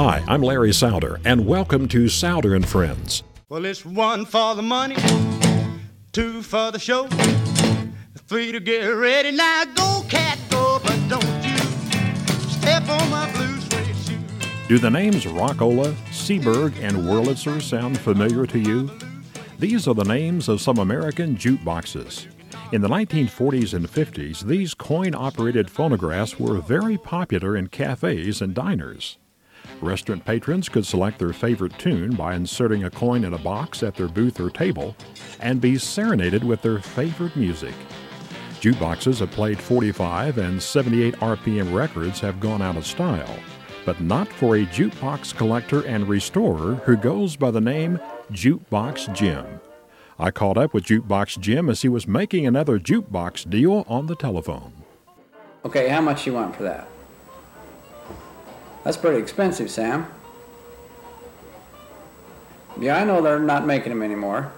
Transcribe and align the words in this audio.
I'm 0.00 0.40
Larry 0.40 0.70
Souder, 0.70 1.20
and 1.26 1.44
welcome 1.44 1.86
to 1.88 2.06
Souder 2.06 2.56
and 2.56 2.66
Friends. 2.66 3.22
Well, 3.50 3.66
it's 3.66 3.84
one 3.84 4.24
for 4.24 4.54
the 4.54 4.62
money, 4.62 4.96
two 6.12 6.40
for 6.40 6.70
the 6.70 6.78
show, 6.78 7.06
three 8.26 8.50
to 8.50 8.60
get 8.60 8.86
ready. 8.86 9.30
Now 9.30 9.64
go, 9.66 10.02
cat, 10.08 10.38
go, 10.50 10.80
but 10.82 10.98
don't 11.10 11.44
you 11.44 11.58
step 12.48 12.88
on 12.88 13.10
my 13.10 13.30
blue 13.32 13.60
suede 13.60 13.94
shoe. 13.94 14.18
Do 14.68 14.78
the 14.78 14.88
names 14.88 15.26
Rockola, 15.26 15.92
Seeburg, 16.10 16.74
and 16.80 16.96
Wurlitzer 16.96 17.60
sound 17.60 17.98
familiar 17.98 18.46
to 18.46 18.58
you? 18.58 18.90
These 19.58 19.86
are 19.86 19.94
the 19.94 20.04
names 20.04 20.48
of 20.48 20.62
some 20.62 20.78
American 20.78 21.36
jukeboxes. 21.36 22.26
In 22.72 22.80
the 22.80 22.88
1940s 22.88 23.74
and 23.74 23.86
50s, 23.86 24.46
these 24.46 24.72
coin 24.72 25.14
operated 25.14 25.70
phonographs 25.70 26.40
were 26.40 26.58
very 26.62 26.96
popular 26.96 27.54
in 27.54 27.66
cafes 27.66 28.40
and 28.40 28.54
diners. 28.54 29.18
Restaurant 29.82 30.24
patrons 30.24 30.68
could 30.68 30.84
select 30.84 31.18
their 31.18 31.32
favorite 31.32 31.78
tune 31.78 32.14
by 32.14 32.34
inserting 32.34 32.84
a 32.84 32.90
coin 32.90 33.24
in 33.24 33.32
a 33.32 33.38
box 33.38 33.82
at 33.82 33.94
their 33.94 34.08
booth 34.08 34.38
or 34.38 34.50
table 34.50 34.94
and 35.40 35.60
be 35.60 35.78
serenaded 35.78 36.44
with 36.44 36.60
their 36.60 36.80
favorite 36.80 37.34
music. 37.34 37.74
Jukeboxes 38.60 39.20
that 39.20 39.30
played 39.30 39.58
45 39.58 40.36
and 40.36 40.62
78 40.62 41.14
RPM 41.16 41.72
records 41.74 42.20
have 42.20 42.40
gone 42.40 42.60
out 42.60 42.76
of 42.76 42.86
style, 42.86 43.38
but 43.86 44.02
not 44.02 44.28
for 44.28 44.56
a 44.56 44.66
jukebox 44.66 45.34
collector 45.34 45.86
and 45.86 46.06
restorer 46.06 46.74
who 46.74 46.96
goes 46.96 47.36
by 47.36 47.50
the 47.50 47.60
name 47.60 47.98
Jukebox 48.32 49.14
Jim. 49.14 49.46
I 50.18 50.30
caught 50.30 50.58
up 50.58 50.74
with 50.74 50.84
Jukebox 50.84 51.38
Jim 51.40 51.70
as 51.70 51.80
he 51.80 51.88
was 51.88 52.06
making 52.06 52.46
another 52.46 52.78
jukebox 52.78 53.48
deal 53.48 53.86
on 53.88 54.06
the 54.06 54.14
telephone. 54.14 54.84
Okay, 55.64 55.88
how 55.88 56.02
much 56.02 56.26
you 56.26 56.34
want 56.34 56.54
for 56.54 56.64
that? 56.64 56.86
That's 58.84 58.96
pretty 58.96 59.18
expensive, 59.18 59.70
Sam. 59.70 60.10
Yeah, 62.80 62.96
I 62.96 63.04
know 63.04 63.20
they're 63.20 63.38
not 63.38 63.66
making 63.66 63.90
them 63.90 64.02
anymore. 64.02 64.52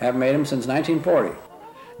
Haven't 0.00 0.20
made 0.20 0.34
them 0.34 0.44
since 0.44 0.66
1940. 0.66 1.36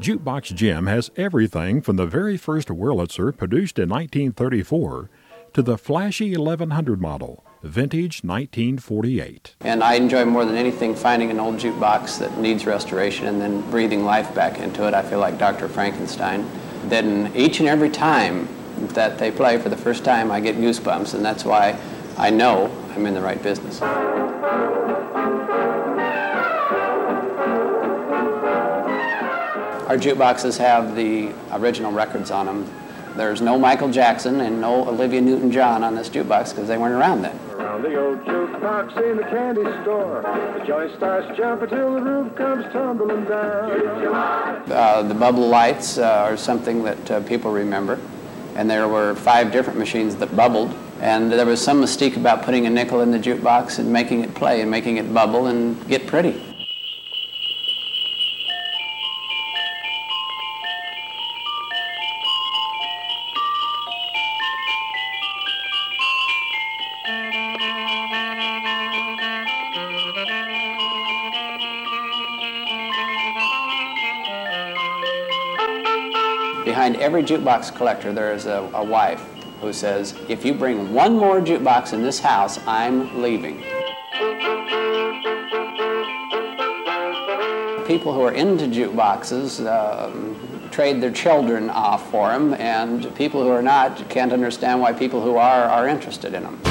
Jukebox 0.00 0.54
Jim 0.54 0.86
has 0.86 1.10
everything 1.16 1.80
from 1.80 1.96
the 1.96 2.06
very 2.06 2.36
first 2.36 2.68
Wurlitzer 2.68 3.36
produced 3.36 3.78
in 3.78 3.88
1934 3.88 5.10
to 5.54 5.62
the 5.62 5.78
flashy 5.78 6.36
1100 6.36 7.00
model, 7.00 7.44
vintage 7.62 8.22
1948. 8.22 9.56
And 9.60 9.82
I 9.82 9.94
enjoy 9.94 10.24
more 10.24 10.44
than 10.44 10.56
anything 10.56 10.94
finding 10.94 11.30
an 11.30 11.40
old 11.40 11.56
jukebox 11.56 12.18
that 12.20 12.38
needs 12.38 12.66
restoration 12.66 13.26
and 13.26 13.40
then 13.40 13.68
breathing 13.70 14.04
life 14.04 14.32
back 14.34 14.58
into 14.58 14.86
it. 14.86 14.94
I 14.94 15.02
feel 15.02 15.18
like 15.18 15.38
Dr. 15.38 15.68
Frankenstein. 15.68 16.48
Then 16.84 17.32
each 17.34 17.60
and 17.60 17.68
every 17.68 17.90
time 17.90 18.48
that 18.88 19.18
they 19.18 19.30
play 19.30 19.58
for 19.58 19.68
the 19.68 19.76
first 19.76 20.04
time, 20.04 20.30
I 20.30 20.40
get 20.40 20.56
goosebumps, 20.56 21.14
and 21.14 21.24
that's 21.24 21.44
why 21.44 21.78
I 22.16 22.30
know 22.30 22.70
I'm 22.94 23.06
in 23.06 23.14
the 23.14 23.20
right 23.20 23.42
business. 23.42 23.80
Our 29.88 29.96
jukeboxes 29.96 30.58
have 30.58 30.94
the 30.94 31.32
original 31.52 31.92
records 31.92 32.30
on 32.30 32.46
them. 32.46 32.70
There's 33.16 33.40
no 33.40 33.58
Michael 33.58 33.90
Jackson 33.90 34.42
and 34.42 34.60
no 34.60 34.86
Olivia 34.86 35.20
Newton-John 35.20 35.82
on 35.82 35.94
this 35.94 36.08
jukebox 36.10 36.50
because 36.50 36.68
they 36.68 36.76
weren't 36.76 36.94
around 36.94 37.22
then. 37.22 37.38
Around 37.58 37.82
the 37.82 37.96
old 37.96 38.18
jukebox 38.24 38.96
in 39.10 39.16
the 39.16 39.22
candy 39.24 39.62
store, 39.82 40.22
the 40.58 40.64
joint 40.66 40.94
starts 40.96 41.36
jumping 41.36 41.70
till 41.70 41.94
the 41.94 42.02
roof 42.02 42.34
comes 42.36 42.70
tumbling 42.72 43.24
down. 43.24 44.70
Uh, 44.70 45.02
the 45.02 45.14
bubble 45.14 45.48
lights 45.48 45.96
uh, 45.96 46.26
are 46.28 46.36
something 46.36 46.84
that 46.84 47.10
uh, 47.10 47.20
people 47.22 47.50
remember. 47.50 47.98
And 48.58 48.68
there 48.68 48.88
were 48.88 49.14
five 49.14 49.52
different 49.52 49.78
machines 49.78 50.16
that 50.16 50.34
bubbled. 50.34 50.74
And 51.00 51.30
there 51.30 51.46
was 51.46 51.62
some 51.62 51.80
mystique 51.80 52.16
about 52.16 52.42
putting 52.42 52.66
a 52.66 52.70
nickel 52.70 53.02
in 53.02 53.12
the 53.12 53.18
jukebox 53.18 53.78
and 53.78 53.92
making 53.92 54.24
it 54.24 54.34
play 54.34 54.62
and 54.62 54.68
making 54.68 54.96
it 54.96 55.14
bubble 55.14 55.46
and 55.46 55.86
get 55.86 56.08
pretty. 56.08 56.47
Behind 76.68 76.96
every 76.96 77.22
jukebox 77.22 77.74
collector, 77.74 78.12
there 78.12 78.34
is 78.34 78.44
a, 78.44 78.70
a 78.74 78.84
wife 78.84 79.24
who 79.62 79.72
says, 79.72 80.14
if 80.28 80.44
you 80.44 80.52
bring 80.52 80.92
one 80.92 81.16
more 81.16 81.40
jukebox 81.40 81.94
in 81.94 82.02
this 82.02 82.20
house, 82.20 82.58
I'm 82.66 83.22
leaving. 83.22 83.62
People 87.86 88.12
who 88.12 88.20
are 88.20 88.34
into 88.34 88.66
jukeboxes 88.66 89.64
um, 89.64 90.68
trade 90.70 91.00
their 91.00 91.10
children 91.10 91.70
off 91.70 92.10
for 92.10 92.28
them, 92.28 92.52
and 92.52 93.16
people 93.16 93.42
who 93.42 93.48
are 93.48 93.62
not 93.62 94.06
can't 94.10 94.34
understand 94.34 94.78
why 94.78 94.92
people 94.92 95.22
who 95.22 95.36
are 95.38 95.64
are 95.64 95.88
interested 95.88 96.34
in 96.34 96.42
them. 96.42 96.67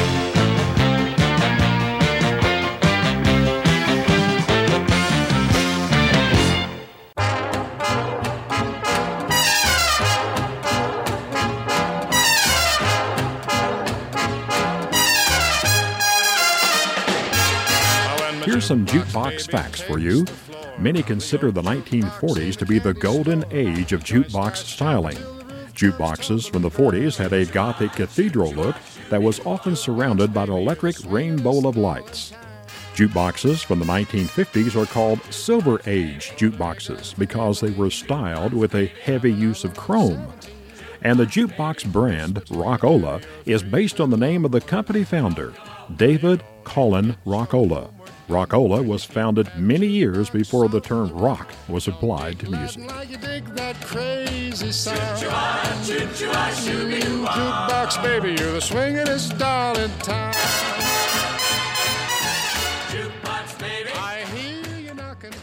Here's 18.47 18.63
some 18.63 18.85
jukebox 18.85 19.51
facts 19.51 19.81
for 19.81 19.99
you. 19.99 20.25
Many 20.79 21.03
consider 21.03 21.51
the 21.51 21.61
1940s 21.61 22.55
to 22.55 22.65
be 22.65 22.79
the 22.79 22.93
golden 22.93 23.43
age 23.51 23.91
of 23.91 24.05
jukebox 24.05 24.55
styling. 24.55 25.17
Jukeboxes 25.73 26.49
from 26.49 26.61
the 26.61 26.69
40s 26.69 27.17
had 27.17 27.33
a 27.33 27.45
Gothic 27.45 27.91
cathedral 27.91 28.53
look 28.53 28.77
that 29.09 29.21
was 29.21 29.45
often 29.45 29.75
surrounded 29.75 30.33
by 30.33 30.43
an 30.43 30.51
electric 30.51 30.95
rainbow 31.07 31.67
of 31.67 31.75
lights. 31.75 32.31
Jukeboxes 32.95 33.65
from 33.65 33.79
the 33.79 33.85
1950s 33.85 34.81
are 34.81 34.85
called 34.85 35.21
Silver 35.29 35.81
Age 35.85 36.31
jukeboxes 36.37 37.19
because 37.19 37.59
they 37.59 37.71
were 37.71 37.91
styled 37.91 38.53
with 38.53 38.75
a 38.75 38.85
heavy 38.85 39.33
use 39.33 39.65
of 39.65 39.75
chrome. 39.75 40.25
And 41.01 41.19
the 41.19 41.25
jukebox 41.25 41.91
brand, 41.91 42.35
Rockola, 42.45 43.21
is 43.45 43.61
based 43.61 43.99
on 43.99 44.09
the 44.09 44.15
name 44.15 44.45
of 44.45 44.51
the 44.53 44.61
company 44.61 45.03
founder, 45.03 45.53
David 45.97 46.45
Cullen 46.63 47.17
Rockola. 47.25 47.96
Rockola 48.27 48.85
was 48.85 49.05
founded 49.05 49.49
many 49.55 49.87
years 49.87 50.29
before 50.29 50.67
the 50.67 50.81
term 50.81 51.09
rock 51.11 51.49
was 51.69 51.87
applied 51.87 52.39
to 52.39 52.49
music. 52.49 52.83
Now 52.83 53.01
you 53.01 53.15
dig 53.15 53.45
that 53.55 53.79
crazy 53.85 54.73
sound. 54.73 55.23
Jukebox 57.25 58.03
baby, 58.03 58.29
you're 58.29 58.51
the 58.51 58.59
swingin'est 58.59 59.39
doll 59.39 59.77
in 59.77 59.89
town. 59.99 60.33
I 63.95 64.25
hear 64.33 64.77
you 64.77 64.93
knocking. 64.93 65.33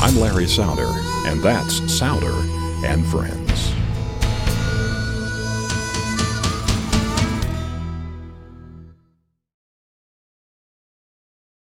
I'm 0.00 0.18
Larry 0.18 0.46
Souder, 0.46 0.94
and 1.26 1.42
that's 1.42 1.80
Souder 1.80 2.84
and 2.84 3.04
Friends. 3.06 3.47